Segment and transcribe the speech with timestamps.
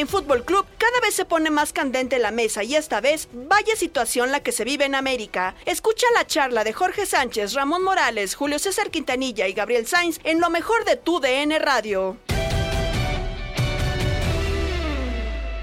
[0.00, 3.76] En Fútbol Club cada vez se pone más candente la mesa y esta vez vaya
[3.76, 5.54] situación la que se vive en América.
[5.66, 10.40] Escucha la charla de Jorge Sánchez, Ramón Morales, Julio César Quintanilla y Gabriel Sainz en
[10.40, 12.16] lo mejor de tu DN Radio.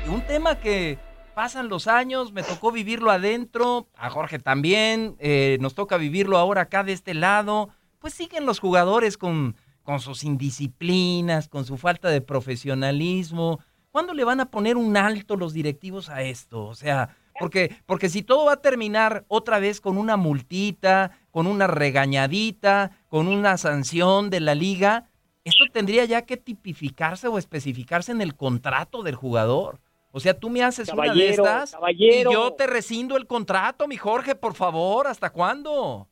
[0.07, 0.99] Un tema que
[1.33, 6.61] pasan los años, me tocó vivirlo adentro, a Jorge también, eh, nos toca vivirlo ahora
[6.61, 7.69] acá de este lado.
[7.97, 13.61] Pues siguen los jugadores con, con sus indisciplinas, con su falta de profesionalismo.
[13.91, 16.65] ¿Cuándo le van a poner un alto los directivos a esto?
[16.65, 21.47] O sea, porque, porque si todo va a terminar otra vez con una multita, con
[21.47, 25.09] una regañadita, con una sanción de la liga,
[25.43, 29.79] esto tendría ya que tipificarse o especificarse en el contrato del jugador.
[30.11, 32.31] O sea, tú me haces una de estas caballero.
[32.31, 36.07] y yo te rescindo el contrato, mi Jorge, por favor, ¿hasta cuándo?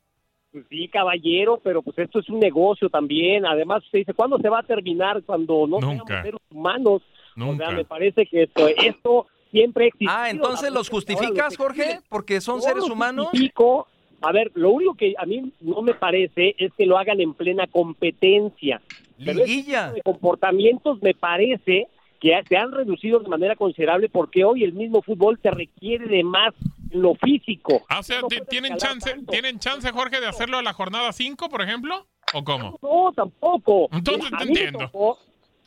[0.52, 3.44] Pues sí, caballero, pero pues esto es un negocio también.
[3.44, 5.22] Además, se dice, ¿cuándo se va a terminar?
[5.24, 6.22] Cuando no seamos Nunca.
[6.22, 7.02] seres humanos.
[7.36, 7.66] O Nunca.
[7.66, 10.12] sea, me parece que esto, esto siempre ha existido.
[10.14, 13.26] Ah, entonces los justificas, Jorge, porque son seres humanos.
[13.30, 13.86] justifico.
[14.22, 17.34] A ver, lo único que a mí no me parece es que lo hagan en
[17.34, 18.80] plena competencia.
[19.18, 19.92] Pero ese Liguilla.
[19.92, 21.88] de comportamientos me parece
[22.20, 26.24] que se han reducido de manera considerable porque hoy el mismo fútbol te requiere de
[26.24, 26.54] más
[26.90, 27.84] lo físico.
[27.88, 31.48] Ah, o sea, ti- ¿tienen chance, ¿tienen chance, Jorge, de hacerlo a la jornada 5,
[31.50, 32.06] por ejemplo?
[32.32, 32.78] ¿O cómo?
[32.82, 33.88] No, tampoco.
[33.92, 34.78] Entonces te entiendo.
[34.90, 35.18] tocó-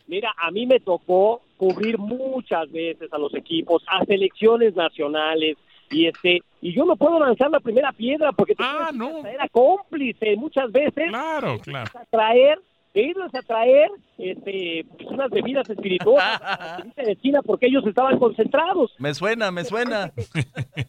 [0.09, 5.56] mira, a mí me tocó cubrir muchas veces a los equipos, a selecciones nacionales,
[5.92, 9.25] y este y yo no puedo lanzar la primera piedra porque te Ah, no.
[9.25, 11.09] era cómplice muchas veces.
[11.09, 11.90] Claro, claro.
[11.97, 12.59] A traer,
[12.94, 17.86] de irles a traer este, pues, unas bebidas espirituosas a la de China porque ellos
[17.88, 18.94] estaban concentrados.
[19.00, 20.12] Me suena, me suena.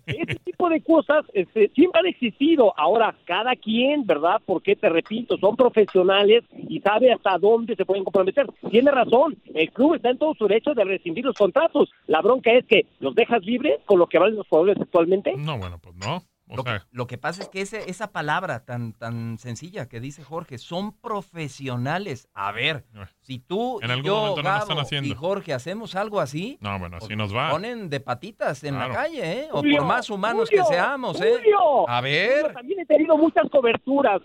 [0.07, 2.75] Ese tipo de cosas este, siempre han existido.
[2.77, 4.41] Ahora, cada quien, ¿verdad?
[4.45, 8.47] Porque te repito, son profesionales y sabe hasta dónde se pueden comprometer.
[8.71, 11.91] Tiene razón, el club está en todo su derecho de rescindir los contratos.
[12.07, 15.35] La bronca es que los dejas libres con lo que valen los jugadores actualmente.
[15.37, 16.23] No, bueno, pues no.
[16.53, 19.89] O Lo, sea, que, lo que pasa es que ese- esa palabra tan, tan sencilla
[19.89, 22.29] que dice Jorge, son profesionales.
[22.35, 22.85] A ver,
[23.31, 25.09] si tú En y algún yo, momento no lo están haciendo.
[25.09, 27.51] y Jorge hacemos algo así, no, bueno, así nos va.
[27.53, 28.89] ponen de patitas en Claro.
[28.93, 29.49] la calle, ¿eh?
[29.53, 31.35] O Julio, por más humanos Julio, que seamos, ¿eh?
[31.37, 32.41] Julio, A ver.
[32.41, 34.21] Julio, también he tenido muchas coberturas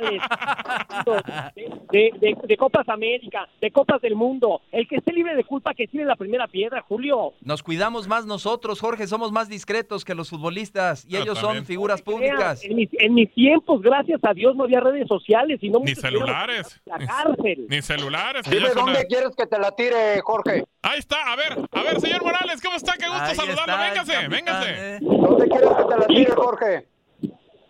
[0.00, 0.20] de,
[1.92, 4.60] de- de- de Copas América, de Copas del Mundo.
[4.70, 7.32] El que esté libre de culpa que tiene la primera piedra, Julio.
[7.40, 11.56] Nos cuidamos más nosotros, Jorge, somos más discretos que los futbolistas y Yo ellos también.
[11.62, 12.62] son figuras públicas.
[12.64, 15.96] En mis, en mis tiempos, gracias a Dios, no había redes sociales y no Ni
[15.96, 16.80] celulares.
[16.84, 17.66] La cárcel.
[17.68, 18.11] Ni celulares.
[18.50, 20.64] Dime una- dónde quieres que te la tire, Jorge.
[20.82, 22.94] Ahí está, a ver, a ver, señor Morales, ¿cómo está?
[22.94, 23.72] Qué gusto Ahí saludarlo.
[23.72, 24.70] está véngase, capitán, véngase.
[24.70, 24.98] ¿eh?
[25.00, 26.32] ¿Dónde quieres que te la tire.
[26.32, 26.86] Jorge?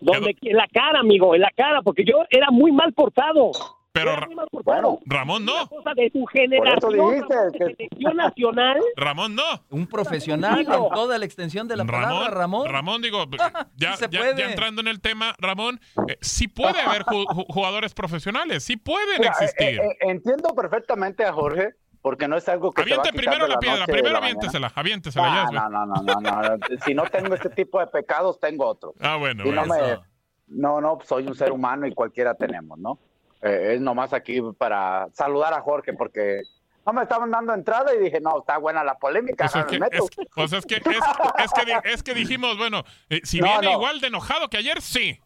[0.01, 3.51] Donde, en la cara, amigo, en la cara, porque yo era muy mal portado.
[3.93, 4.99] Pero Ra- portado.
[5.05, 8.81] Ramón no, cosa de tu generación, dijiste Ramón, que- de selección nacional.
[8.97, 9.43] Ramón no.
[9.69, 12.67] Un profesional en toda la extensión de la palabra, Ramón.
[12.67, 13.23] Ramón, digo,
[13.77, 17.93] ya, ya- ya entrando en el tema, Ramón, eh, sí puede haber ju- ju- jugadores
[17.93, 19.79] profesionales, sí pueden Mira, existir.
[19.79, 23.09] eh, eh, entiendo perfectamente a Jorge, porque no es algo que se va a Aviente
[23.11, 25.59] quitar primero la la piedra, primero aviéntesela, aviéntesela, ya Ah, es, güey.
[25.61, 26.57] no, no, no, no, no, no.
[26.83, 28.95] Si no tengo este tipo de pecados, tengo otro.
[28.99, 29.75] Ah, bueno, no, bueno.
[29.75, 29.99] me,
[30.47, 32.97] no, no, soy un ser humano y cualquiera tenemos, ¿no?
[33.43, 36.41] Eh, es nomás aquí para saludar a Jorge, porque
[36.85, 39.79] no me estaban dando entrada y dije, no, está buena la polémica, Pues es que,
[39.79, 39.95] meto.
[40.05, 43.67] es, pues es que, es, que, di- es que dijimos, bueno, eh, si No, viene
[43.67, 43.71] no.
[43.73, 45.19] igual de enojado que ayer, sí.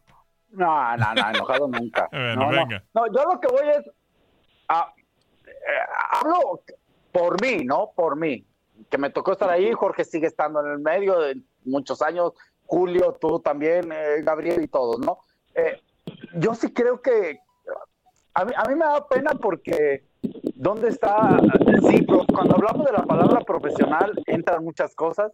[0.49, 2.07] No, no, no, enojado nunca.
[2.11, 2.57] Bueno, no, no.
[2.57, 2.83] venga.
[2.93, 3.89] No, yo lo que voy es.
[4.69, 4.93] a-
[5.45, 5.51] eh,
[6.11, 6.61] hablo
[7.11, 7.91] por mí, ¿no?
[7.95, 8.43] Por mí.
[8.89, 9.71] Que me tocó estar ahí.
[9.73, 12.33] Jorge sigue estando en el medio de muchos años.
[12.65, 15.19] Julio, tú también, eh, Gabriel y todos, ¿no?
[16.35, 17.39] Yo sí creo que.
[18.39, 20.03] A mí, a mí me da pena porque.
[20.55, 21.39] ¿Dónde está?
[21.89, 25.31] Sí, cuando hablamos de la palabra profesional entran muchas cosas,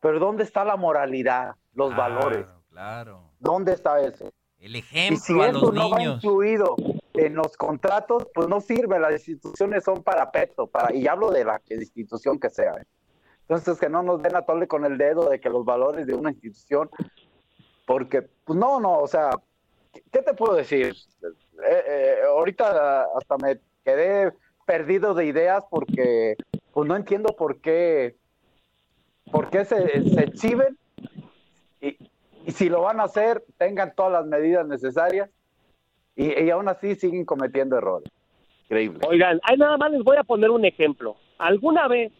[0.00, 2.46] pero ¿dónde está la moralidad, los Claro, valores?
[2.70, 3.30] Claro.
[3.38, 4.30] ¿Dónde está eso?
[4.58, 6.16] El Y si ejemplo a eso los no va niños.
[6.24, 6.76] incluido
[7.14, 8.98] en los contratos, pues no sirve.
[8.98, 12.72] Las instituciones son para peto, para, y hablo de la institución que sea.
[12.74, 12.84] ¿eh?
[13.42, 16.14] Entonces, que no nos den a tole con el dedo de que los valores de
[16.14, 16.90] una institución,
[17.86, 19.30] porque, pues no, no, o sea,
[19.92, 20.94] ¿qué- ¿qué te puedo decir?
[21.22, 24.32] Eh, eh, ahorita hasta me quedé
[24.66, 26.36] perdido de ideas porque,
[26.72, 28.16] pues no entiendo por qué,
[29.30, 30.78] por qué se, se exhiben
[31.80, 31.96] y,
[32.46, 35.30] y si lo van a hacer, tengan todas las medidas necesarias
[36.16, 38.08] y, y aún así siguen cometiendo errores.
[38.64, 39.00] Increíble.
[39.08, 41.16] Oigan, ahí nada más les voy a poner un ejemplo.
[41.38, 42.12] Alguna vez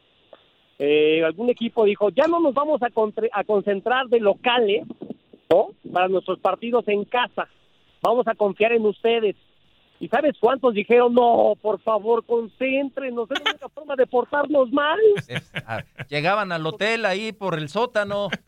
[0.79, 4.85] eh, algún equipo dijo, ya no nos vamos a, contre- a concentrar de locales,
[5.49, 5.69] ¿no?
[5.93, 7.49] Para nuestros partidos en casa.
[8.03, 9.37] Vamos a confiar en ustedes.
[10.01, 14.99] ¿Y sabes cuántos dijeron, no, por favor, concéntrenos, es la única forma de portarnos mal?
[15.29, 18.29] Es- ah, llegaban al hotel ahí por el sótano.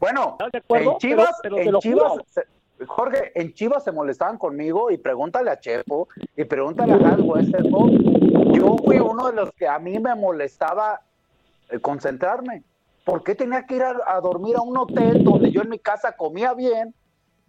[0.00, 0.92] Bueno, ¿Estás de acuerdo?
[0.92, 4.92] en Chivas, Pero- pero te en lo Chivas, se- Jorge, en Chivas se molestaban conmigo
[4.92, 6.06] y pregúntale a Chepo
[6.36, 7.90] y pregúntale a Gal Westerbo.
[8.54, 11.00] Yo fui uno de los que a mí me molestaba
[11.70, 12.62] eh, concentrarme.
[13.04, 15.80] ¿Por qué tenía que ir a, a dormir a un hotel donde yo en mi
[15.80, 16.94] casa comía bien,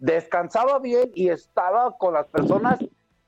[0.00, 2.80] descansaba bien y estaba con las personas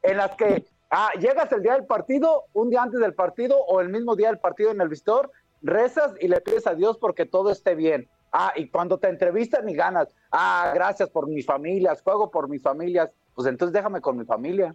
[0.03, 3.81] en las que ah, llegas el día del partido, un día antes del partido o
[3.81, 5.31] el mismo día del partido en el vistor,
[5.61, 8.09] rezas y le pides a Dios porque todo esté bien.
[8.33, 12.63] Ah, y cuando te entrevistan y ganas, ah, gracias por mis familias, juego por mis
[12.63, 14.75] familias, pues entonces déjame con mi familia.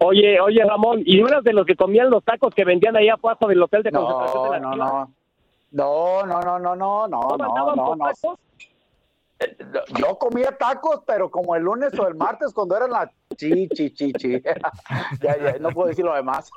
[0.00, 3.08] Oye, oye, Ramón, ¿y no eras de los que comían los tacos que vendían ahí
[3.08, 5.14] abajo del hotel de concentración de la no, no.
[5.72, 8.38] No, no, no, no, no, no, ¿No no, no, no.
[9.98, 13.90] Yo comía tacos, pero como el lunes o el martes cuando eran las chi, chi,
[13.90, 14.40] chi, chi.
[15.22, 16.50] ya, ya, no puedo decir lo demás.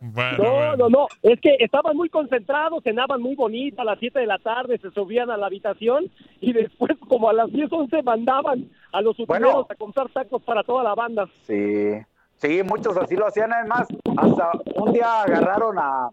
[0.00, 0.76] Bueno, No, bueno.
[0.76, 4.38] no, no, es que estaban muy concentrados, cenaban muy bonito a las 7 de la
[4.38, 6.10] tarde, se subían a la habitación
[6.40, 9.66] y después como a las 10, 11 mandaban a los utileros Bueno.
[9.70, 11.26] a comprar tacos para toda la banda.
[11.46, 11.92] Sí,
[12.36, 13.52] sí, muchos así lo hacían.
[13.52, 13.86] Además,
[14.18, 16.10] hasta un día agarraron a.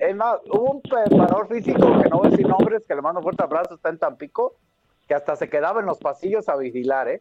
[0.00, 3.18] Es más, hubo un preparador físico que no voy a decir nombres, que le mando
[3.20, 4.54] un fuerte abrazo, está en Tampico,
[5.10, 7.20] que hasta se quedaba en los pasillos a vigilar, ¿eh?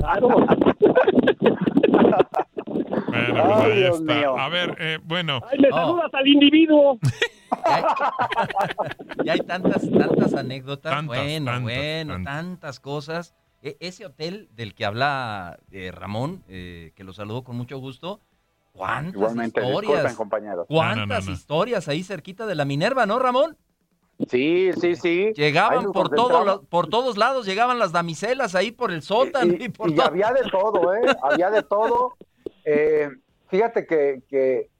[0.00, 0.28] Claro.
[0.28, 0.54] Bueno,
[2.66, 4.14] pues Ay, ahí Dios está.
[4.14, 4.36] mío.
[4.36, 5.76] A ver, eh, bueno, Ay, me Oh.
[5.76, 6.98] saludas al individuo.
[7.66, 7.84] Ya hay,
[9.24, 10.90] ya hay tantas, tantas anécdotas.
[10.92, 12.34] Tantas, bueno, tantas, bueno, tantas.
[12.34, 13.34] tantas cosas.
[13.62, 18.20] E- ese hotel del que habla eh, Ramón, eh, que lo saludo con mucho gusto.
[18.72, 20.16] ¿Cuántas Igualmente, disculpen, historias?
[20.16, 20.66] compañeros.
[20.68, 21.32] ¿Cuántas No, no, no, no.
[21.32, 23.56] historias ahí cerquita de la Minerva, no, Ramón?
[24.30, 25.32] Sí, sí, sí.
[25.34, 29.68] Llegaban por, los- por todos lados, llegaban las damiselas ahí por el sótano y, Y,
[29.70, 30.06] por y todo.
[30.06, 31.00] había de todo, ¿eh?
[31.22, 32.14] Había de todo.
[32.64, 33.08] Eh,
[33.48, 34.70] fíjate que, que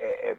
[0.00, 0.36] eh,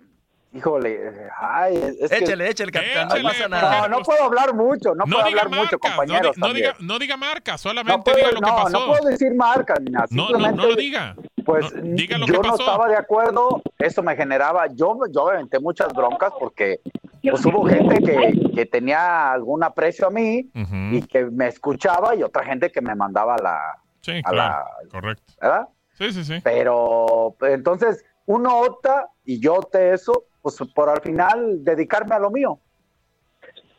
[0.51, 1.00] híjole,
[1.39, 3.88] ay, es que- Échale, échale, capitán, no Échale, pasa nada.
[3.88, 6.35] no, no puedo hablar mucho, no, no puedo diga hablar mucho, marcas, no, compañeros.
[6.35, 8.80] di- no diga, no diga marcas, No solamente puedo, diga lo que no, pasó.
[8.80, 10.06] no puedo decir marcas, ni nada.
[10.09, 11.15] No, no, lo diga.
[11.45, 15.26] Pues No, diga lo yo que no estaba de acuerdo, eso me generaba, yo, yo
[15.26, 16.80] me aventé muchas broncas porque
[17.21, 20.50] pues hubo gente que, que tenía algún aprecio a mí
[20.92, 23.59] y que me escuchaba y otra gente que me mandaba a la,
[24.02, 25.33] Sí, a claro, la- correcto.
[25.42, 25.68] ¿verdad?
[25.94, 26.40] Sí, sí, sí.
[26.44, 32.30] Pero entonces uno opta y yo opté eso, pues por al final dedicarme a lo
[32.31, 32.59] mío,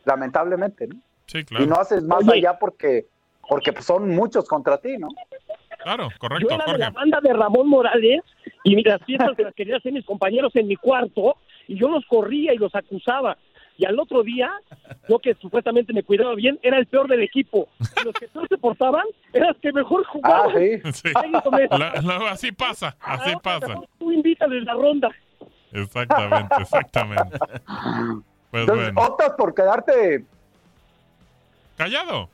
[0.05, 0.97] lamentablemente, ¿no?
[1.27, 1.67] Sí, Y claro.
[1.67, 2.39] no haces más Oye.
[2.39, 3.07] allá porque
[3.49, 5.09] porque pues, son muchos contra ti, ¿no?
[5.85, 6.99] Claro, Yo correcto, era de la Jorge.
[6.99, 8.23] banda de Ramón Morales
[8.65, 11.37] y las fiestas que las querían hacer mis compañeros en mi cuarto
[11.69, 13.37] y yo los corría y los acusaba.
[13.77, 14.51] Y al otro día,
[15.09, 17.69] yo que supuestamente me cuidaba bien, era el peor del equipo.
[18.01, 20.57] Y los que peor se portaban eran los que mejor Ah, jugaban.
[20.57, 20.93] sí.
[20.93, 21.09] Sí.
[21.71, 23.81] La- la- así pasa, así Ahora pasa.
[23.99, 25.11] Tú invítales la ronda.
[25.73, 27.39] Exactamente, exactamente.
[28.51, 30.25] Pues Entonces bueno, optas por quedarte
[31.77, 32.29] callado.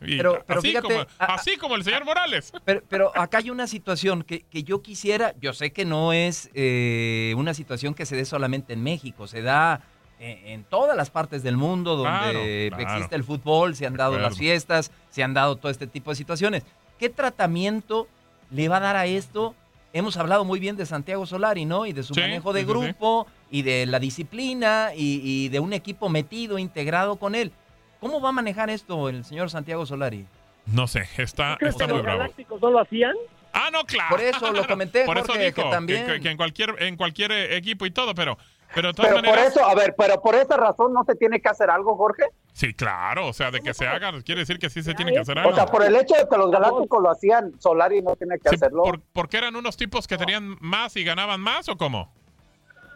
[0.00, 2.52] Y Pero- pero así, fíjate, como, a- así como el señor Morales.
[2.64, 6.50] Pero, pero acá hay una situación que, que yo quisiera, yo sé que no es
[6.54, 9.82] eh, una situación que se dé solamente en México, se da
[10.20, 12.94] en, en todas las partes del mundo donde Claro, claro.
[12.94, 16.16] existe el fútbol, se han dado las fiestas, se han dado todo este tipo de
[16.16, 16.64] situaciones.
[16.98, 18.08] ¿Qué tratamiento
[18.50, 19.54] le va a dar a esto?
[19.92, 21.86] Hemos hablado muy bien de Santiago Solari, ¿no?
[21.86, 22.78] Y de su Sí, manejo de sí, sí, sí.
[22.78, 27.52] grupo y de la disciplina y, y de un equipo metido, integrado con él.
[28.00, 30.26] ¿Cómo va a manejar esto el señor Santiago Solari?
[30.66, 32.18] No sé, está, ¿Crees está que muy los bravo.
[32.18, 33.14] galácticos no lo hacían?
[33.52, 34.10] Ah, no, claro.
[34.10, 36.96] Por eso lo comenté, Por eso Jorge, dijo que también- que, que en cualquier en
[36.96, 38.36] cualquier eh, equipo y todo, pero
[38.74, 41.14] pero de todas Pero por maneras eso, a ver, pero por esa razón no se
[41.14, 42.24] tiene que hacer algo, Jorge.
[42.52, 45.20] sí, claro, o sea, de que se haga quiere decir que sí se tiene que
[45.20, 45.54] hacer O algo.
[45.54, 48.56] sea, por el hecho de que los galácticos lo hacían, Solari no tiene que Sí,
[48.56, 48.82] hacerlo.
[48.82, 52.12] por- porque eran unos tipos que tenían más y ganaban más o cómo?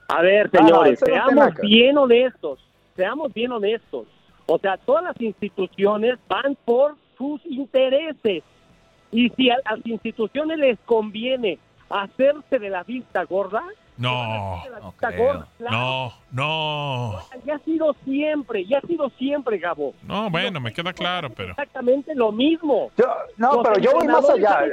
[0.09, 2.61] A ver, Ah, señores, eso no seamos bien honestos,
[2.95, 4.07] seamos bien honestos.
[4.47, 8.43] O sea, todas las instituciones van por sus intereses.
[9.11, 11.59] Y si a las instituciones les conviene
[11.91, 13.63] hacerse de la vista gorda,
[13.99, 14.57] No.
[14.81, 15.27] no vista creo.
[15.27, 15.77] gorda, claro.
[15.77, 17.19] No, no.
[17.45, 19.95] Ya ha sido siempre, ya ha sido siempre, Gabo.
[20.03, 22.91] No, bueno, me queda claro, pero Exactamente lo mismo.
[22.97, 23.05] Yo-
[23.37, 24.65] no, Los pero yo voy más allá.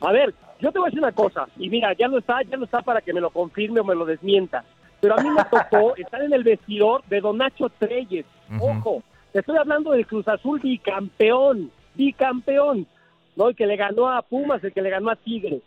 [0.00, 2.56] A ver, yo te voy a decir una cosa, y mira, ya no está, ya
[2.56, 4.64] no está para que me lo confirme o me lo desmienta.
[5.00, 8.26] Pero a mí me tocó estar en el vestidor de Don Nacho Treyes.
[8.60, 9.02] Ojo,
[9.32, 12.86] te estoy hablando del Cruz Azul bicampeón, bicampeón,
[13.36, 13.48] ¿no?
[13.48, 15.62] El que le ganó a Pumas, el que le ganó a Tigres.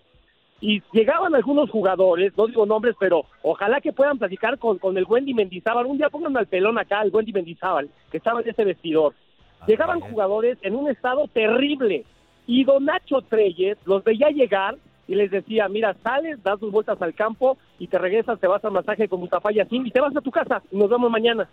[0.60, 5.06] Y llegaban algunos jugadores, no digo nombres, pero ojalá que puedan platicar con, con el
[5.06, 5.86] Wendy Mendizábal.
[5.86, 9.14] Un día pónganme al pelón acá, el Wendy Mendizábal, que estaba en ese vestidor.
[9.68, 10.12] Llegaban Así es.
[10.12, 12.06] jugadores en un estado terrible
[12.48, 14.76] y Don Nacho Treyes los veía llegar
[15.08, 18.64] y les decía, mira, sales, das tus vueltas al campo y te regresas, te vas
[18.64, 21.48] al masaje con Mustafa Yassin y te vas a tu casa y nos vemos mañana.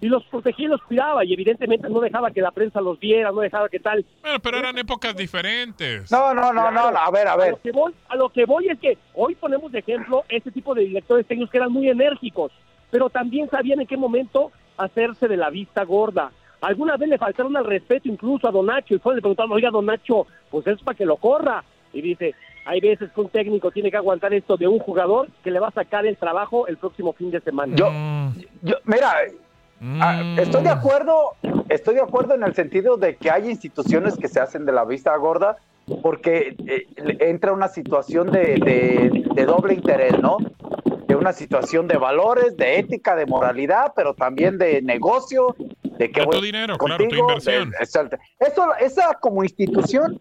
[0.00, 3.30] Y los protegía y los cuidaba y evidentemente no dejaba que la prensa los viera,
[3.30, 4.04] no dejaba que tal.
[4.20, 6.10] bueno, pero eran épocas diferentes.
[6.10, 7.50] No, no, no, no, no, a ver, a A ver.
[7.52, 10.74] lo, que voy, a lo que voy es que hoy ponemos de ejemplo este tipo
[10.74, 12.50] de directores técnicos que eran muy enérgicos,
[12.90, 16.32] pero también sabían en qué momento hacerse de la vista gorda.
[16.62, 19.70] Alguna vez le faltaron al respeto incluso a Don Nacho y fue le preguntaron, oiga
[19.70, 21.62] Don Nacho, pues es para que lo corra.
[21.92, 22.34] Y dice,
[22.64, 25.68] hay veces que un técnico tiene que aguantar esto de un jugador que le va
[25.68, 27.74] a sacar el trabajo el próximo fin de semana.
[27.76, 29.12] Yo- Mm, Yo, mira,
[30.00, 30.38] ah, mm.
[30.38, 31.32] estoy de acuerdo,
[31.68, 34.84] estoy de acuerdo en el sentido de que hay instituciones que se hacen de la
[34.84, 35.56] vista gorda
[36.02, 36.86] porque eh,
[37.20, 40.36] entra una situación de, de- de doble interés, ¿no?
[41.08, 46.20] De una situación de valores, de ética, de moralidad, pero también de negocio, de que
[46.20, 47.70] De tu voy dinero, claro, tu contigo, inversión.
[47.70, 48.16] de- exacto.
[48.38, 50.20] Eso, esa como institución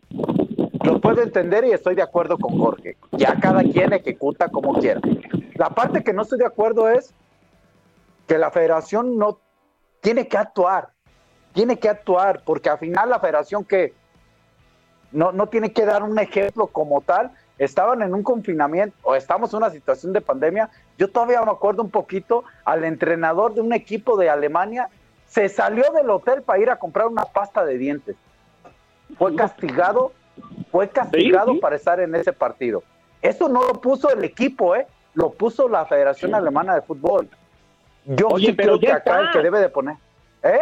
[0.84, 2.98] lo puedo entender y estoy de acuerdo con Jorge.
[3.12, 5.02] Ya cada quien ejecuta como quiera.
[5.56, 7.14] La parte que no estoy de acuerdo es
[8.28, 9.40] que la federación no
[10.02, 10.90] tiene que actuar,
[11.54, 13.94] tiene que actuar, porque al final la federación que
[15.12, 19.54] no, no tiene que dar un ejemplo como tal, estaban en un confinamiento o estamos
[19.54, 23.74] en una situación de pandemia, yo todavía me acuerdo un poquito al entrenador de un
[23.74, 24.90] equipo de Alemania,
[25.28, 28.16] se salió del hotel para ir a comprar una pasta de dientes.
[29.18, 30.12] Fue castigado,
[30.72, 31.60] fue castigado Sí, sí.
[31.62, 32.84] para estar en ese partido.
[33.22, 34.88] Eso no lo puso el equipo, ¿eh?
[35.14, 37.28] Lo puso la Federación Alemana de Fútbol.
[38.06, 39.38] Yo Oye, sí pero creo que acá el está.
[39.38, 39.96] que debe de poner.
[40.44, 40.60] ¿Eh?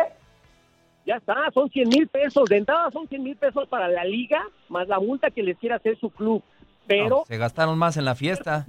[1.05, 2.49] Ya está, son 100 mil pesos.
[2.49, 5.75] De entrada son 100 mil pesos para la liga, más la multa que les quiere
[5.75, 6.43] hacer su club.
[6.87, 8.65] Pero No, se gastaron más en la fiesta.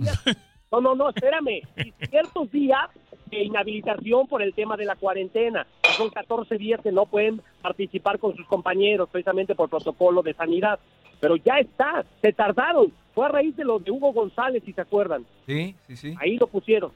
[0.71, 1.63] No, no, no, espérame.
[1.77, 2.89] Y ciertos días
[3.27, 5.67] de inhabilitación por el tema de la cuarentena.
[5.97, 10.79] Son 14 días que no pueden participar con sus compañeros, precisamente por protocolo de sanidad.
[11.21, 12.93] Pero ya está, se tardaron.
[13.15, 15.27] Fue a raíz de lo de Hugo González, si se acuerdan.
[15.47, 16.15] Sí, sí, sí.
[16.21, 16.93] Ahí lo pusieron.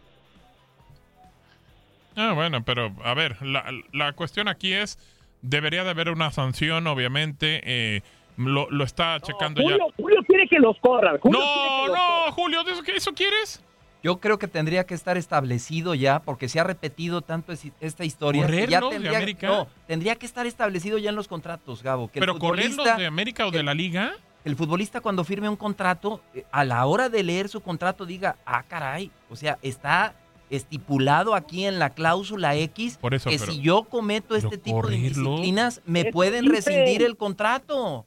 [2.16, 4.98] Ah, bueno, pero a ver, la, la cuestión aquí es,
[5.42, 8.02] debería de haber una sanción, obviamente, eh,
[8.36, 9.70] lo, lo está checando ya.
[9.70, 11.18] Julio, Julio quiere que los corran.
[11.18, 13.62] Julio No, que los no, Julio, ¿de eso, qué- eso quieres?
[14.04, 18.04] Yo creo que tendría que estar establecido ya, porque se ha repetido tanto es- esta
[18.04, 18.42] historia.
[18.42, 19.46] ya ¿Correrlos de tendría, América?
[19.48, 22.08] No, tendría que estar establecido ya en los contratos, Gabo.
[22.08, 24.12] Que ¿Pero el correrlos futbolista, de América o de la Liga?
[24.44, 28.36] el futbolista cuando firme un contrato, eh, a la hora de leer su contrato diga,
[28.44, 30.14] ah, caray, o sea, está
[30.50, 34.76] estipulado aquí en la cláusula X Por eso, que pero- si yo cometo este tipo
[34.76, 35.16] de correrlos.
[35.16, 38.04] indisciplinas, me Eso pueden rescindir el contrato.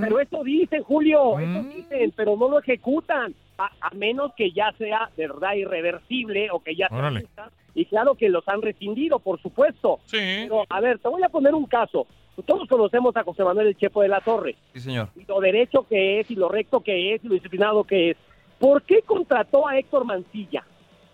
[0.00, 1.68] Pero eso dicen, Julio, eso Mm.
[1.70, 3.34] dicen, pero no lo ejecutan,
[3.66, 7.26] a, a menos que ya sea de verdad irreversible o que ya sea Órale.
[7.74, 10.00] Y claro que los han rescindido, por supuesto.
[10.06, 10.16] Sí.
[10.18, 12.06] Pero, a ver, te voy a poner un caso.
[12.46, 15.08] Todos conocemos a José Manuel El Chepo de la Torre, Sí, señor.
[15.14, 18.16] y lo derecho que es, y lo recto que es, y lo disciplinado que es.
[18.58, 20.64] ¿Por qué contrató a Héctor Mancilla?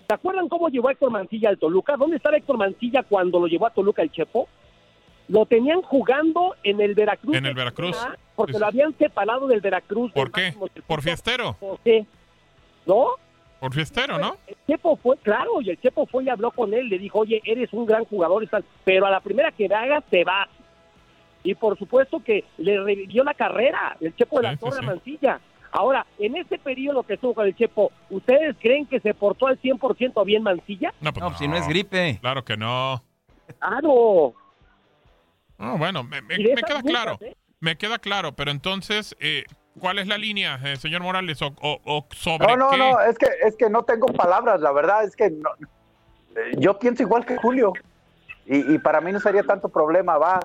[0.09, 1.97] ¿Se acuerdan cómo llevó a Héctor Mancilla al Toluca?
[1.97, 4.49] ¿Dónde estaba Héctor Mancilla cuando lo llevó a Toluca el Chepo?
[5.29, 7.35] Lo tenían jugando en el Veracruz.
[7.37, 7.97] En el Veracruz.
[8.37, 10.13] Porque Sí, lo habían separado del Veracruz.
[10.13, 10.59] ¿Por del qué?
[10.87, 11.57] Por fiestero.
[11.59, 12.07] ¿Por qué?
[12.87, 13.07] ¿No?
[13.61, 14.37] Por fiestero, ¿no?
[14.47, 17.41] El Chepo fue, claro, y el Chepo fue y habló con él, le dijo, oye,
[17.45, 18.47] eres un gran jugador,
[18.85, 20.49] pero a la primera que hagas te vas.
[21.43, 24.87] Y por supuesto que le revivió la carrera, el Chepo de la Sí, Torre sí.
[24.87, 25.41] Mancilla.
[25.73, 29.61] Ahora, en ese periodo que estuvo con el Chepo, ¿ustedes creen que se portó al
[29.61, 30.93] 100% bien Mancilla?
[31.01, 32.19] No, pues No, pues si no es gripe.
[32.21, 33.03] Claro que no.
[33.59, 34.35] Claro.
[35.59, 37.19] Ah, bueno, me, me- me queda muchas, claro.
[37.23, 37.35] ¿eh?
[37.61, 39.45] Me queda claro, pero entonces, eh,
[39.81, 41.41] ¿cuál es la línea, eh, señor Morales?
[41.43, 42.79] ¿O, o- o sobre No, no, qué?
[42.79, 45.51] no, es que, es que no tengo palabras, la verdad, es que no-
[46.37, 47.73] eh, yo pienso igual que Julio.
[48.47, 50.41] Y, y para mí no sería tanto problema, va.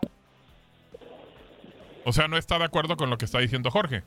[2.04, 4.04] O sea, no está de acuerdo con lo que está diciendo Jorge.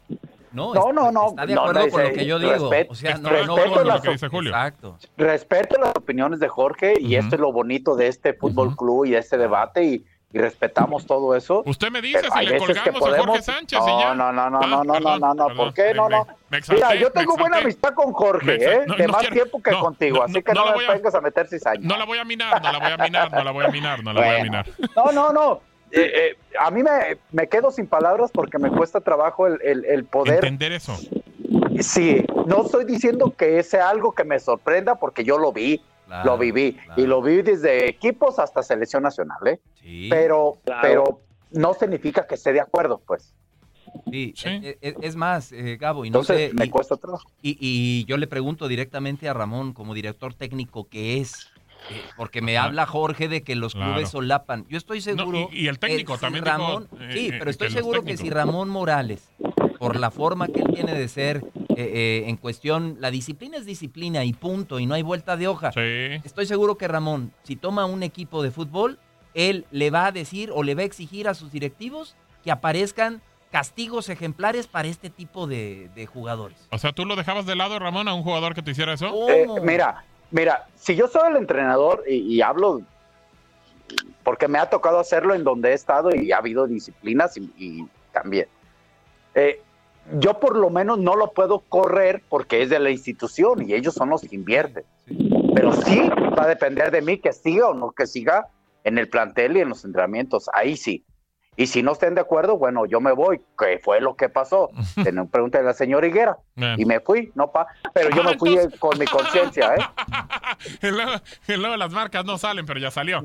[0.50, 2.52] No, No, está- no, no, Está de no, acuerdo no, con lo que yo digo.
[2.70, 4.50] respet- o sea, no, Está de no acuerdo con con lo las que dice Julio.
[4.50, 4.98] Exacto.
[5.16, 7.24] Respeto las opiniones de Jorge y Ujú.
[7.24, 10.04] esto es lo bonito de este fútbol club y de este debate y,
[10.34, 11.62] y respetamos todo eso.
[11.64, 14.14] Usted me dice si le colgamos a Jorge podemos- Sánchez no, y ya.
[14.14, 15.82] no, no, no, Ah, no, no, perdón, no, no, perdón, ¿por qué?
[15.84, 16.26] me- No, no.
[16.50, 18.84] me exalté, Mira, yo tengo buena amistad con Jorge, exa- ¿eh?
[18.86, 20.66] no, de no más quiero- tiempo que no, contigo, no, así no, que no no,
[20.70, 21.80] me voy a- vengas a meter cizaña.
[21.86, 24.02] No la voy a minar, no la voy a minar, no la voy a minar,
[24.02, 24.44] no la voy a Bueno.
[24.44, 24.66] minar.
[24.96, 25.60] No, no, no.
[25.92, 29.84] Eh, eh, a mí me, me quedo sin palabras porque me cuesta trabajo el, el-
[29.84, 30.34] el poder.
[30.44, 30.96] Entender eso.
[31.80, 36.32] Sí, no estoy diciendo que sea algo que me sorprenda porque yo lo vi, Claro,
[36.32, 37.02] lo viví claro.
[37.02, 39.60] y lo vi desde equipos hasta selección nacional, ¿eh?
[39.80, 40.80] Sí, Pero, Claro.
[40.82, 41.20] pero
[41.52, 43.32] no significa que esté de acuerdo, pues.
[44.10, 44.34] sí.
[44.36, 44.48] Sí.
[44.62, 47.24] Es, es- es más, eh, Gabo, y no Entonces sé, me y- cuesta trabajo.
[47.42, 51.48] Y, y yo le pregunto directamente a Ramón, como director técnico que es,
[51.90, 52.66] eh, porque me Ajá.
[52.68, 53.92] habla Jorge de que los Claro.
[53.92, 54.66] clubes solapan.
[54.68, 55.26] Yo estoy seguro.
[55.32, 58.02] No, y- y el técnico si también dijo, Ramón, eh, sí, eh, pero estoy seguro
[58.02, 58.30] que si.
[58.30, 59.30] Ramón Morales,
[59.78, 61.42] por la forma que él tiene de ser
[61.76, 65.48] eh, eh, en cuestión, la disciplina es disciplina y punto, y no hay vuelta de
[65.48, 65.72] hoja.
[65.72, 66.20] Sí.
[66.24, 68.98] Estoy seguro que Ramón, si toma un equipo de fútbol,
[69.34, 73.20] él le va a decir o le va a exigir a sus directivos que aparezcan
[73.50, 76.58] castigos ejemplares para este tipo de, de jugadores.
[76.70, 79.28] O sea, ¿tú lo dejabas de lado, Ramón, a un jugador que te hiciera eso?
[79.28, 82.82] Eh, mira, mira, si yo soy el entrenador y, y hablo
[84.24, 87.86] porque me ha tocado hacerlo en donde he estado y ha habido disciplinas y, y
[88.12, 88.48] también.
[89.34, 89.60] Eh,
[90.18, 93.94] yo por lo menos no lo puedo correr porque es de la institución y ellos
[93.94, 94.84] son los que invierten.
[95.54, 96.08] Pero sí
[96.38, 98.46] va a depender de mí que siga o no que siga
[98.84, 100.50] en el plantel y en los entrenamientos.
[100.52, 101.04] Ahí sí.
[101.56, 103.40] Y si no estén de acuerdo, bueno, yo me voy.
[103.56, 104.70] ¿Qué fue lo que pasó?
[105.04, 106.36] Ten- Pregúntale a la señora Higuera.
[106.76, 107.68] Y me fui, no pa.
[107.94, 109.80] Pero yo Ah, me fui eh, con mi conciencia, ¿eh?
[111.56, 113.24] luego las marcas no salen, pero ya salió.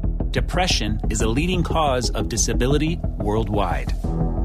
[0.31, 3.93] Depression is a leading cause of disability worldwide.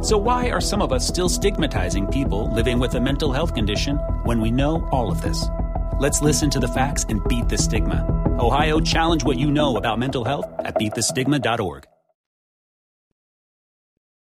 [0.03, 3.97] So, why are some of us still stigmatizing people living with a mental health condition
[4.25, 5.49] when we know all of this?
[6.01, 8.05] Let's listen to the facts and beat the stigma.
[8.39, 11.85] Ohio, challenge what you know about mental health at beatthestigma.org.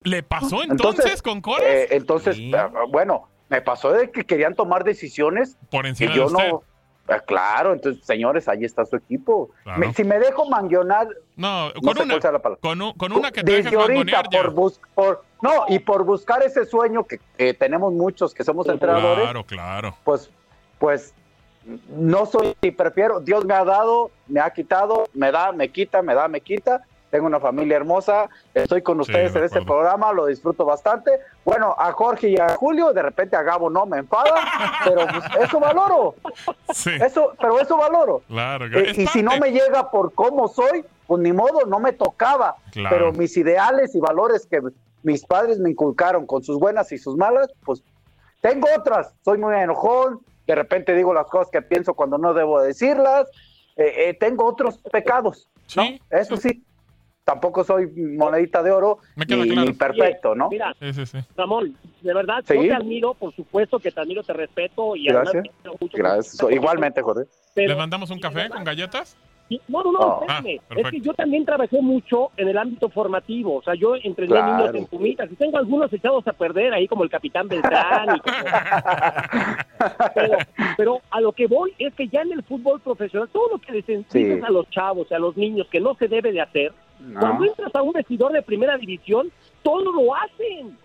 [0.04, 1.62] ¿Le pasó entonces, con Coras?
[1.64, 2.52] eh, entonces, Sí.
[2.54, 6.48] ah, bueno, me pasó de que querían tomar decisiones Por y encima yo de usted.
[6.50, 6.64] no.
[7.08, 9.50] Ah, claro, entonces, señores, ahí está su equipo.
[9.64, 9.80] Claro.
[9.80, 12.20] Me- si me dejo manguionar, No, con una,
[12.60, 16.42] con, un- con una que te dejes mangonear por, bus- por no, y por buscar
[16.44, 19.96] ese sueño que, que tenemos muchos que somos entrenadores, Claro, claro.
[20.04, 20.30] pues,
[20.78, 21.12] pues
[21.88, 26.02] no soy, y prefiero, Dios me ha dado, me ha quitado, me da, me quita,
[26.02, 26.82] me da, me quita.
[27.12, 31.20] Tengo una familia hermosa, estoy con ustedes de en este programa, lo disfruto bastante.
[31.44, 34.32] Bueno, a Jorge y a Julio, de repente a Gabo no me enfada,
[34.82, 36.14] pero pues, eso valoro,
[36.72, 38.22] Sí, eso, pero eso valoro.
[38.28, 38.64] claro.
[38.64, 42.56] Eh, y si no me llega por cómo soy, pues ni modo, no me tocaba.
[42.70, 42.96] Claro.
[42.96, 44.62] Pero mis ideales y valores que
[45.02, 47.82] mis padres me inculcaron con sus buenas y sus malas, pues
[48.40, 49.12] tengo otras.
[49.22, 53.28] Soy muy enojón, de repente digo las cosas que pienso cuando no debo decirlas.
[53.76, 55.82] Eh, eh, tengo otros pecados, ¿no?
[55.82, 56.64] Sí, Eso sí.
[57.32, 59.66] Tampoco soy monedita de oro Me queda ni, claro.
[59.68, 60.50] ni perfecto, ¿no?
[60.50, 61.18] Mira, Sí, sí, sí.
[61.34, 62.54] Ramón, de verdad, Sí.
[62.56, 65.34] yo te admiro, por supuesto que te admiro, te respeto y Gracias.
[65.34, 65.96] además te quiero mucho.
[65.96, 66.50] Gracias.
[66.52, 67.24] Igualmente, Jorge.
[67.54, 69.16] Pero- ¿Les mandamos un y café verdad, con galletas?
[69.52, 70.20] Sí, No, no, no, Oh.
[70.26, 70.60] espérame.
[70.70, 73.56] Ah, es que yo también trabajé mucho en el ámbito formativo.
[73.56, 74.56] O sea, yo entrené Claro.
[74.56, 78.16] niños en Pumitas y tengo algunos echados a perder ahí, como el Capitán Beltrán.
[78.16, 78.36] y como-
[80.14, 80.38] pero,
[80.76, 83.72] pero a lo que voy es que ya en el fútbol profesional, todo lo que
[83.72, 84.44] les enseñas Sí.
[84.46, 87.20] a los chavos, a los niños, que no se debe de hacer, No.
[87.20, 89.30] cuando entras a un vestidor de primera división,
[89.62, 90.76] todo lo hacen.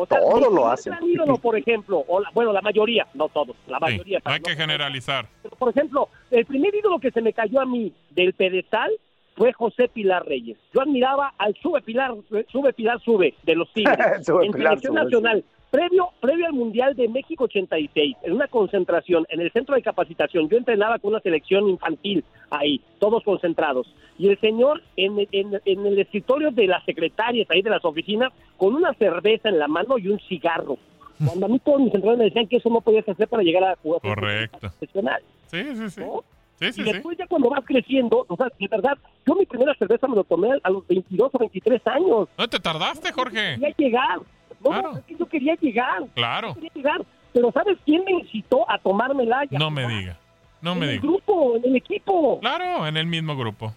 [0.00, 0.92] O sea, Todo mi lo hacen.
[0.92, 4.18] gran ídolo, por ejemplo, o la- bueno, la mayoría, no todos, la Sí, mayoría.
[4.18, 5.26] no para hay que no- generalizar.
[5.42, 8.92] pero, por ejemplo, el primer ídolo que se me cayó a mí del pedestal
[9.36, 10.56] fue José Pilar Reyes.
[10.72, 12.12] Yo admiraba al Sube Pilar,
[12.50, 13.96] Sube Pilar Sube de los Tigres
[14.28, 15.44] en Pilar, selección sube, nacional.
[15.70, 20.48] Previo, previo al Mundial de México 86, en una concentración en el centro de capacitación,
[20.48, 23.86] yo entrenaba con una selección infantil ahí, todos concentrados.
[24.18, 28.32] Y el señor en, en- en el escritorio de las secretarias ahí de las oficinas,
[28.56, 30.78] con una cerveza en la mano y un cigarro.
[31.24, 33.64] Cuando a mí todos mis entrenadores me decían que eso no podías hacer para llegar
[33.64, 34.58] a jugar Correcto.
[34.60, 35.20] profesional.
[35.48, 36.00] Sí, sí, sí.
[36.00, 36.22] ¿no?
[36.60, 36.92] Sí, sí, y sí.
[36.92, 40.24] después ya cuando vas creciendo, o sea, de verdad, yo mi primera cerveza me lo
[40.24, 42.28] tomé a los 22 o 23 años.
[42.38, 43.54] ¿No te tardaste, Jorge?
[43.58, 44.18] Quería llegar.
[44.60, 44.96] No, Claro.
[44.98, 46.02] es que yo quería llegar.
[46.14, 46.54] Claro.
[46.54, 47.00] Quería llegar.
[47.32, 49.44] Pero ¿sabes quién me incitó a tomármela?
[49.50, 50.18] y a No me diga.
[50.60, 51.02] No En me el diga.
[51.02, 52.40] grupo, en el equipo.
[52.40, 53.72] Claro, en el mismo grupo.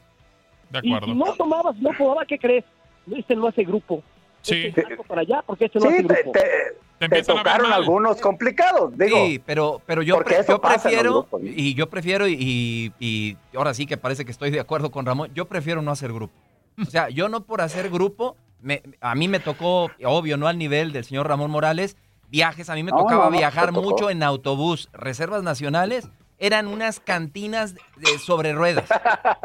[0.70, 1.08] De Y acuerdo.
[1.13, 2.63] si no tomabas, no tomaba, ¿qué crees?
[3.06, 4.02] No, Este no hace grupo.
[4.41, 4.56] Sí.
[4.67, 6.32] Este para allá porque este no Sí, hace te, grupo.
[6.32, 9.17] te- Te tocaron algunos complicados, digo.
[9.17, 13.98] Sí, pero, pero yo, pre- en prefiero, y yo prefiero, y, y ahora sí que
[13.98, 16.34] parece que estoy de acuerdo con Ramón, yo prefiero no hacer grupo.
[16.82, 20.58] O sea, yo no por hacer grupo, me- a mí me tocó, obvio, no al
[20.58, 21.97] nivel del señor Ramón Morales,
[22.30, 26.67] viajes, a mí me No, tocaba no, no, viajar mucho en autobús, reservas nacionales, eran
[26.67, 28.86] unas cantinas de- sobre ruedas,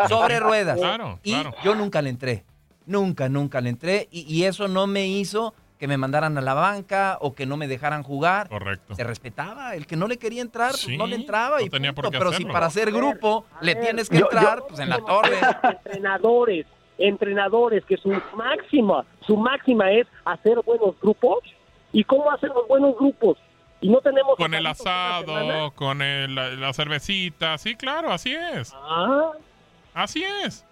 [0.08, 0.78] sobre ruedas.
[0.78, 1.54] Claro, Y claro.
[1.64, 2.44] yo nunca le entré,
[2.86, 6.54] nunca, nunca le entré, y, y eso no me hizo que me mandaran a la
[6.54, 8.48] banca o que no me dejaran jugar.
[8.48, 8.94] Correcto.
[8.94, 11.92] Se respetaba, el que no le quería entrar, pues no le entraba no y tenía
[11.92, 14.88] por qué Pero si para hacer grupo le tienes que yo- entrar, yo- pues en
[14.88, 15.36] la torre.
[15.84, 16.64] entrenadores,
[16.98, 21.38] entrenadores que su máxima, su máxima es hacer buenos grupos.
[21.92, 23.38] ¿Y cómo hacen los buenos grupos?
[23.80, 27.56] Y no tenemos Con el asado, con el- la, la cervecita.
[27.58, 28.72] Sí, claro, así es.
[28.74, 29.32] Ah,
[29.94, 30.64] Así es.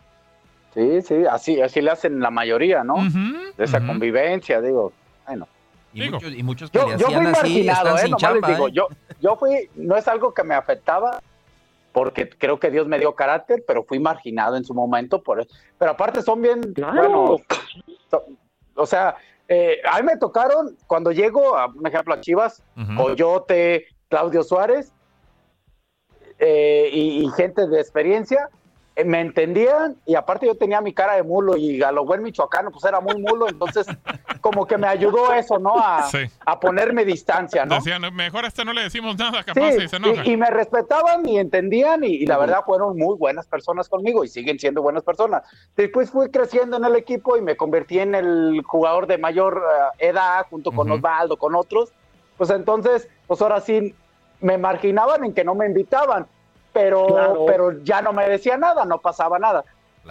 [0.75, 2.97] Sí, sí, así, así le hacen la mayoría, ¿no?
[3.57, 4.93] De esa convivencia, digo.
[5.27, 5.47] Bueno.
[5.95, 8.15] Y Digo, muchos, y muchos que Yo, le yo fui hacían así marginado, están ¿eh?
[8.19, 8.49] chamba.
[8.49, 8.73] digo, ¿eh?
[8.73, 8.89] yo,
[9.21, 11.21] yo fui, no es algo que me afectaba,
[11.95, 15.49] porque creo que Dios me dio carácter, pero fui marginado en su momento, por eso.
[15.79, 16.97] Pero aparte son bien, Claro.
[16.97, 17.37] bueno,
[18.75, 19.15] o sea,
[19.47, 22.97] eh, a mí me tocaron, cuando llego, a, un ejemplo, a Chivas, Ujú.
[22.97, 24.93] Coyote, Claudio Suárez,
[26.41, 28.49] eh, y, y gente de experiencia,
[29.05, 32.71] me entendían y aparte yo tenía mi cara de mulo y a lo buen michoacano
[32.71, 33.87] pues era muy mulo, entonces
[34.41, 35.75] como que me ayudó eso, ¿no?
[35.77, 36.19] A, Sí.
[36.47, 37.75] a ponerme distancia, ¿no?
[37.77, 40.23] Decían, mejor a este no le decimos nada, capaz Sí, se enoja.
[40.25, 44.23] y, y me respetaban y entendían y, y la verdad fueron muy buenas personas conmigo
[44.23, 45.43] y siguen siendo buenas personas.
[45.77, 49.61] Después fui creciendo en el equipo y me convertí en el jugador de mayor
[49.99, 50.91] eh, edad junto con.
[50.93, 51.91] Osvaldo, con otros.
[52.37, 53.95] Pues entonces, pues ahora sí
[54.41, 56.27] me marginaban en que no me invitaban,
[56.75, 57.47] pero, Claro.
[57.47, 59.65] pero ya no me decía nada, no pasaba nada.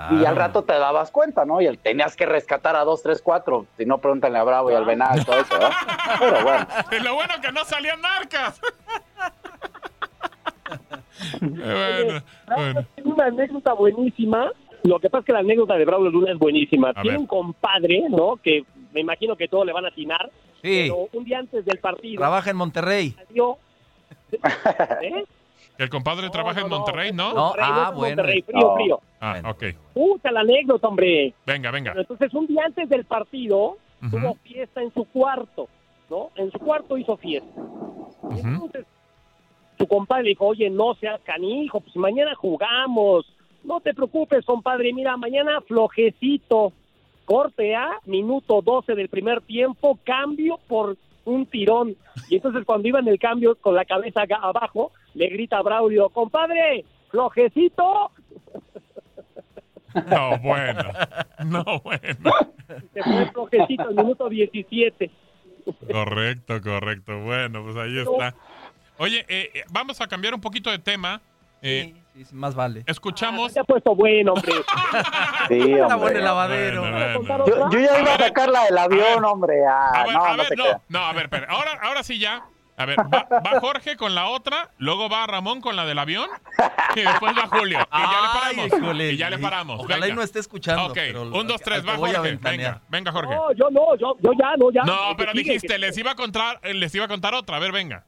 [0.10, 1.62] Y al rato te dabas cuenta, ¿no?
[1.62, 3.68] Y el- tenías que rescatar a dos, tres, cuatro.
[3.78, 5.70] Si no, pregúntale a Bravo y al Venado y todo eso, ¿verdad?
[6.18, 6.68] Pero bueno.
[7.00, 8.60] Y lo bueno que no salían narcas.
[11.42, 12.24] Eh, bueno,
[12.56, 12.86] bueno.
[13.04, 14.52] Una anécdota buenísima.
[14.84, 16.90] Lo que pasa es que la anécdota de Braulio Luna es buenísima.
[16.90, 17.18] A Tiene ver.
[17.20, 18.38] un compadre, ¿no?
[18.38, 20.30] Que me imagino que todos le van a atinar.
[20.62, 23.12] Sí, Pero un día antes del partido trabaja en Monterrey.
[23.12, 23.58] salió...
[25.02, 25.26] ¿Eh?
[25.78, 27.34] Que el compadre trabaja en Monterrey, ¿no?
[27.34, 28.16] No, Monterrey, ah, bueno.
[28.16, 28.76] Monterrey, frío, No.
[28.76, 29.00] frío.
[29.20, 29.50] Ah, Bueno.
[29.52, 29.64] ok.
[29.94, 31.34] Puta la anécdota, hombre.
[31.46, 31.92] Venga, venga.
[31.92, 33.78] Bueno, entonces, un día antes del partido,
[34.12, 35.68] tuvo fiesta en su cuarto,
[36.10, 36.30] ¿no?
[36.36, 37.50] En su cuarto hizo fiesta.
[37.60, 38.48] Y Ujú.
[38.48, 38.86] Entonces,
[39.78, 43.26] su compadre le dijo, oye, no seas canijo, pues mañana jugamos.
[43.64, 46.74] No te preocupes, compadre, mira, mañana flojecito.
[47.26, 51.96] Corte A, minuto 12 del primer tiempo, cambio por un tirón.
[52.30, 56.10] Y entonces cuando iba en el cambio con la cabeza abajo, le grita a Braulio,
[56.10, 58.12] compadre, flojecito.
[60.08, 60.84] No, bueno.
[61.46, 62.32] No, bueno.
[62.94, 65.12] Se fue flojecito el minuto 17.
[65.92, 67.20] Correcto, correcto.
[67.20, 68.34] Bueno, pues ahí está.
[68.98, 71.22] Oye, eh, eh, vamos a cambiar un poquito de tema.
[71.62, 72.84] Eh, Sí, sí, más vale.
[72.86, 73.52] escuchamos.
[73.54, 74.52] Se ha puesto bueno, hombre.
[75.48, 76.18] Sí, Está bueno hombre.
[76.20, 76.82] el lavadero.
[76.82, 77.46] Bueno, bueno.
[77.48, 79.56] Yo, yo ya iba a sacar la del avión, hombre.
[79.68, 81.48] Ah, A ver, no, a no ver, no, no, a ver, espera.
[81.50, 82.46] Ahora, ahora sí ya.
[82.76, 86.28] A ver, va, va Jorge con la otra, luego va Ramón con la del avión
[86.96, 87.78] y después va Julio.
[87.80, 88.68] Y ya le paramos.
[88.82, 89.12] híjole.
[89.12, 89.80] y ya le paramos.
[89.80, 90.08] Ojalá venga.
[90.14, 90.86] y no esté escuchando.
[90.88, 92.38] Ok, pero un, dos, tres, va Jorge.
[92.42, 93.36] Venga, venga, Jorge.
[93.36, 94.82] No, yo no, yo, yo ya, no, ya.
[94.84, 97.58] No, pero sigue, dijiste, que- les iba a contar, les iba a contar otra.
[97.58, 98.06] A ver, venga.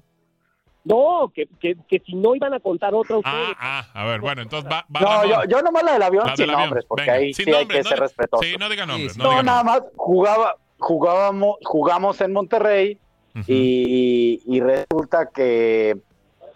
[0.84, 3.36] No, que, que, que si no iban a contar otra ustedes.
[3.60, 5.30] Ah, ah, a ver, bueno, entonces va, va No, Ramón.
[5.30, 6.70] yo, yo nomás la del avión La sin del avión.
[6.70, 8.44] nombres, porque Venga, ahí sin sí hay que ser no- respetuoso.
[8.44, 9.14] Sí, no diga nombres.
[9.14, 9.84] Sí, no No, diga nada nombres.
[9.84, 13.00] más jugaba, jugábamos, jugamos en Monterrey
[13.48, 15.98] Y, y resulta que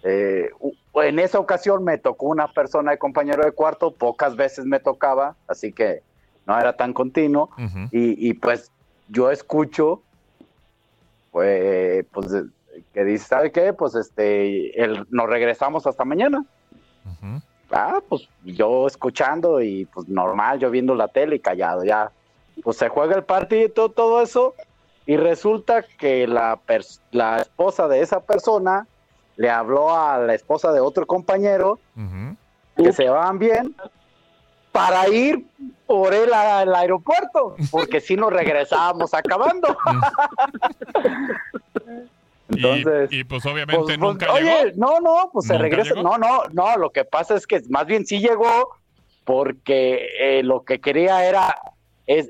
[0.04, 0.50] eh,
[0.96, 5.36] en esa ocasión me tocó una persona de compañero de cuarto, pocas veces me tocaba,
[5.48, 6.04] así que
[6.46, 7.50] no era tan continuo.
[7.92, 8.72] Y, y, pues
[9.10, 10.02] yo escucho,
[11.32, 12.44] pues, pues eh,
[12.94, 13.74] que dice, ¿sabe qué?
[13.74, 16.46] Pues este, el, nos regresamos hasta mañana.
[17.72, 22.12] Ah, pues yo escuchando y pues normal, yo viendo la tele y callado, ya.
[22.63, 24.54] Pues se juega el partido y todo, todo eso.
[25.10, 26.60] Y resulta que la,
[27.10, 28.86] la esposa de esa persona
[29.38, 31.80] le habló a la esposa de otro compañero
[32.78, 33.76] que se van bien
[34.72, 35.48] para ir
[35.88, 39.76] por él al aeropuerto, porque si nos regresábamos acabando.
[42.52, 44.78] Y- Entonces, y, pues obviamente pues, pues, nunca oye, llegó.
[44.78, 45.93] no, no, pues se ¿Nunca regresa.
[45.93, 46.02] llegó?
[46.04, 48.76] No, no, no, lo que pasa es que más bien sí llegó
[49.24, 51.56] porque eh, lo que quería era,
[52.08, 52.28] es,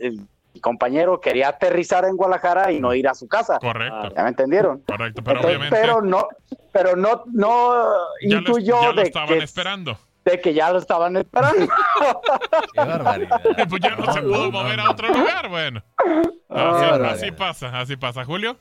[0.53, 3.59] el compañero quería aterrizar en Guadalajara y no ir a su casa.
[3.59, 4.79] Correcto, ¿Ya me entendieron?
[4.87, 6.27] correcto, pero Entonces, obviamente pero no,
[6.71, 7.73] pero no, no
[8.21, 9.97] ya lo, intuyó ya lo estaban que, esperando.
[10.25, 11.67] de que ya lo estaban esperando.
[12.73, 13.41] Qué barbaridad.
[13.69, 15.81] Pues ya no, se pudo mover a otro lugar, bueno.
[15.97, 16.15] Así,
[16.49, 17.11] barbaridad.
[17.13, 18.25] así pasa, así pasa.
[18.25, 18.57] Julio.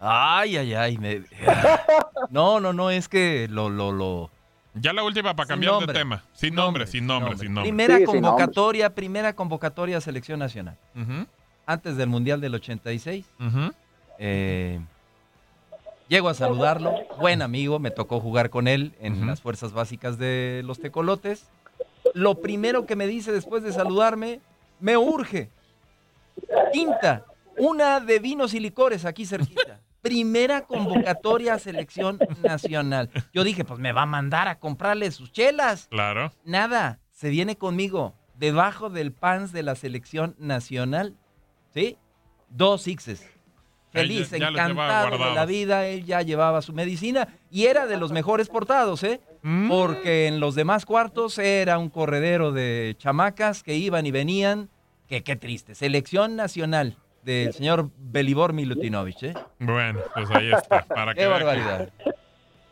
[0.00, 0.98] Ay, ay, ay.
[0.98, 1.22] me-
[2.30, 4.30] No, no, no, es que lo, lo, lo.
[4.74, 5.92] Ya la última para cambiar nombre.
[5.92, 6.24] de tema.
[6.32, 7.70] Sin nombre, sin nombre, sin nombre.
[7.70, 10.76] Primera Sí, sin convocatoria, primera convocatoria a selección nacional.
[11.66, 13.24] Antes del Mundial del 86.
[13.38, 13.72] ujú.
[14.18, 14.80] eh,
[16.08, 20.62] llego a saludarlo, buen amigo, me tocó jugar con él en las fuerzas básicas de
[20.64, 21.46] los tecolotes.
[22.14, 24.40] Lo primero que me dice después de saludarme,
[24.80, 25.48] me urge.
[26.72, 27.24] Quinta,
[27.56, 29.80] una de vinos y licores aquí cerquita.
[30.02, 33.08] Primera convocatoria a selección nacional.
[33.32, 35.86] Yo dije, pues me va a mandar a comprarle sus chelas.
[35.90, 36.32] Claro.
[36.44, 41.14] Nada, se viene conmigo debajo del pants de la selección nacional.
[41.72, 41.96] ¿Sí?
[42.50, 43.24] Dos sixes.
[43.92, 47.98] Feliz, ya- ya encantado de la vida, él ya llevaba su medicina y era de
[47.98, 49.20] los mejores portados, ¿eh?
[49.42, 49.68] Mm.
[49.68, 54.68] Porque en los demás cuartos era un corredero de chamacas que iban y venían.
[55.08, 55.74] Que qué triste.
[55.74, 59.34] Selección nacional del señor Belibor Milutinovich, ¿eh?
[59.58, 60.82] Bueno, pues ahí está.
[60.84, 61.88] Para que Qué que barbaridad.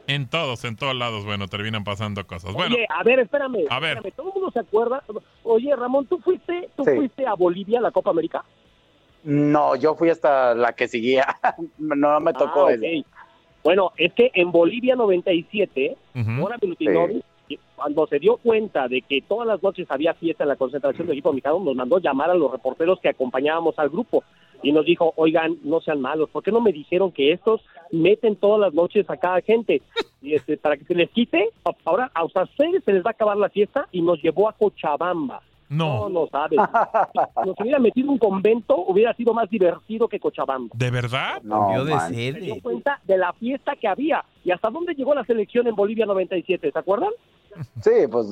[0.07, 2.53] En todos, en todos lados, bueno, terminan pasando cosas.
[2.53, 3.59] Bueno, Oye, a ver, espérame.
[3.71, 3.97] A ver.
[3.99, 5.05] espérame, Todo el mundo se acuerda.
[5.45, 6.91] Oye, Ramón, ¿tú fuiste, tú Sí.
[6.97, 8.45] fuiste a Bolivia a la Copa América?
[9.23, 11.27] No, yo fui hasta la que seguía.
[11.79, 13.01] No me tocó Ah, ese.
[13.01, 13.07] ok.
[13.63, 16.31] Bueno, es que en Bolivia 97, ujú.
[16.31, 17.23] Mora Milutinovic,
[17.77, 21.15] cuando se dio cuenta de que todas las noches había fiesta en la concentración del
[21.15, 24.25] equipo mexicano, nos mandó llamar a los reporteros que acompañábamos al grupo
[24.63, 28.37] y nos dijo, oigan, no sean malos, ¿por qué no me dijeron que estos meten
[28.37, 29.83] todas las noches a cada gente?
[30.23, 31.51] Y este, para que se les quite,
[31.85, 35.43] ahora a ustedes se les va a acabar la fiesta y nos llevó a Cochabamba.
[35.71, 36.59] No, no, no sabes.
[37.43, 40.75] Si nos hubiera metido un convento, hubiera sido más divertido que Cochabamba.
[40.75, 41.41] ¿de verdad?
[41.43, 42.01] No, Cambió de.
[42.01, 45.77] Se dio cuenta de la fiesta que había y hasta dónde llegó la selección en
[45.77, 47.11] Bolivia 97, ¿se acuerdan?
[47.83, 48.27] Sí, pues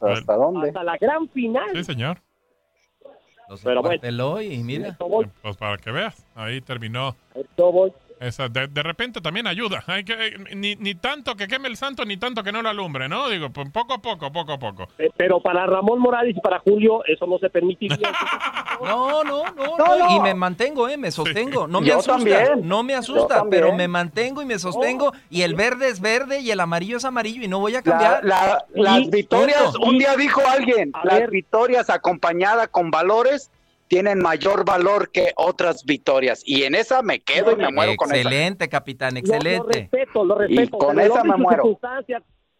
[0.00, 0.68] hasta dónde.
[0.68, 1.68] Hasta la gran final.
[1.74, 2.18] Sí, señor.
[3.48, 4.40] Los Pero bueno.
[4.40, 4.96] y mira.
[5.42, 7.14] Pues para que veas, ahí terminó.
[7.34, 7.92] esto voy.
[8.24, 9.84] Esa, de, de repente también ayuda.
[9.86, 12.68] Hay que, eh, ni, ni tanto que queme el santo, ni tanto que no lo
[12.70, 13.28] alumbre, ¿no?
[13.28, 14.88] Digo, pues, poco a poco, poco a poco.
[14.98, 17.98] Eh, Pero para Ramón Morales y para Julio eso no se permitiría.
[18.82, 20.16] No, no, no, No, no, no.
[20.16, 20.96] Y me mantengo, ¿eh?
[20.96, 21.68] Me sostengo.
[21.68, 22.14] No me Yo asusta.
[22.16, 22.68] también.
[22.68, 23.62] No me asusta, también.
[23.62, 25.12] pero me mantengo y me sostengo.
[25.30, 27.82] Y el verde es verde y el amarillo es amarillo y no voy a La-
[27.82, 28.24] cambiar.
[28.24, 31.30] la- las Y- victorias, un día dijo alguien, A las ver.
[31.30, 33.50] victorias acompañadas con valores
[33.94, 36.42] tienen mayor valor que otras victorias.
[36.44, 38.16] Y en esa me quedo y me muero con esa.
[38.16, 39.78] excelente, capitán, Lo- Lo, excelente.
[39.82, 40.62] respeto, lo respeto.
[40.76, 41.78] Y con esa me muero.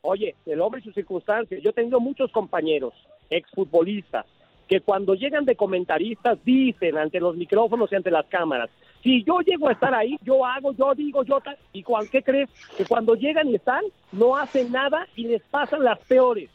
[0.02, 1.60] Oye, el hombre y sus circunstancias.
[1.60, 2.94] Yo he tenido muchos compañeros,
[3.30, 4.26] exfutbolistas,
[4.68, 8.70] que cuando llegan de comentaristas dicen ante los micrófonos y ante las cámaras,
[9.02, 11.58] si yo llego a estar ahí, yo hago, yo digo, yo tal.
[11.72, 12.48] ¿Y cuál, qué crees?
[12.76, 16.48] Que cuando llegan y están, no hacen nada y les pasan las peores.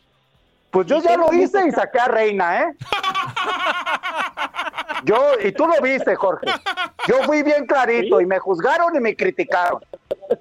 [0.72, 2.66] Pues yo ya lo hice y saqué a Reina, ¿eh?
[5.06, 6.48] Yo, y tú lo viste, Jorge.
[7.08, 9.84] Yo fui bien clarito y me juzgaron y me criticaron.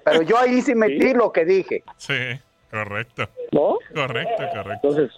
[0.03, 1.83] Pero yo ahí sí metí lo que dije.
[1.97, 2.13] Sí,
[2.71, 3.27] correcto.
[3.51, 3.77] ¿No?
[3.93, 4.87] Correcto, correcto.
[4.89, 5.11] Entonces,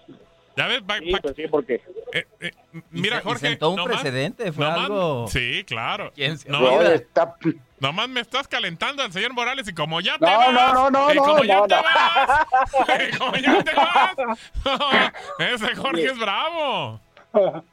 [0.58, 1.76] Ya ves, va- sí, pues sí, porque...
[2.14, 3.48] eh, eh, Y mira, se- y Jorge.
[3.48, 6.12] sentó un nomás- precedente, fue nomás- algo- Sí, claro.
[6.14, 6.90] ¿Quién se Nomás-?
[6.92, 7.36] Está-
[7.80, 10.54] Nomás me estás calentando al señor Morales y como ya te No, vas.
[10.54, 11.82] no, no, no, y como no, ya no, te no.
[11.82, 12.48] vas.
[13.14, 14.16] y como ya te vas.
[15.40, 17.00] ese Jorge es bravo.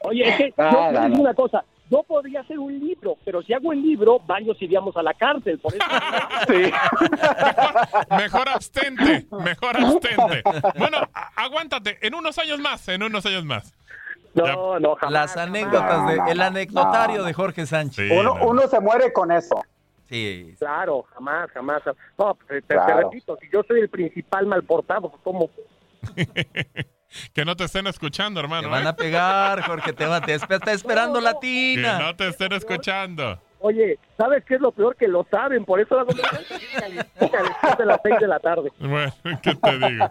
[0.00, 1.20] Oye, es que Ah, yo, yo digo no.
[1.22, 1.64] una cosa.
[1.90, 5.58] no podría hacer un libro, pero si hago el libro, varios iríamos a la cárcel.
[5.58, 5.84] Por eso.
[6.48, 6.70] Sí.
[8.16, 10.42] Mejor abstente, mejor abstente.
[10.78, 10.98] Bueno,
[11.36, 13.74] aguántate, en unos años más, en unos años más.
[14.34, 15.12] No, no, jamás.
[15.12, 18.08] Las anécdotas, de, el anecdotario de Jorge Sánchez.
[18.08, 18.46] Sí, Uno, no.
[18.46, 19.60] uno se muere con eso.
[20.08, 20.54] Sí.
[20.58, 21.82] Claro, jamás, jamás.
[22.16, 22.60] No, te,
[22.94, 25.50] repito, si yo soy el principal mal portado, pues, ¿cómo?
[27.32, 28.68] Que no te estén escuchando, Te hermano.
[28.70, 28.88] van ¿eh?
[28.88, 31.98] a pegar, Jorge, te va, te está esperando la Que tina.
[31.98, 33.40] no te estén escuchando.
[33.60, 34.94] Oye, ¿sabes qué es lo peor?
[34.96, 38.70] Que lo saben, por eso hago después de las seis de la tarde.
[38.78, 40.10] Bueno, ¿qué te digo?